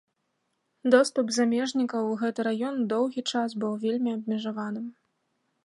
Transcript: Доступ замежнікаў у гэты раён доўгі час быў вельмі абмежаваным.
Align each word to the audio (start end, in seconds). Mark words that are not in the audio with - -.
Доступ 0.95 1.27
замежнікаў 1.35 2.03
у 2.13 2.17
гэты 2.23 2.41
раён 2.49 2.75
доўгі 2.95 3.21
час 3.35 3.49
быў 3.65 3.73
вельмі 3.87 4.09
абмежаваным. 4.17 4.87